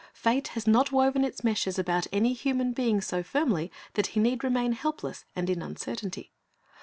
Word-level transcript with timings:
Fate 0.15 0.47
has 0.47 0.65
not 0.65 0.91
woven 0.91 1.23
its 1.23 1.43
meshes 1.43 1.77
about 1.77 2.07
any 2.11 2.33
human 2.33 2.73
being 2.73 3.01
so 3.01 3.21
firmly 3.21 3.71
that 3.93 4.07
he 4.07 4.19
need 4.19 4.43
remain 4.43 4.71
helpless 4.71 5.25
and 5.35 5.47
in 5.47 5.61
uncertainty. 5.61 6.31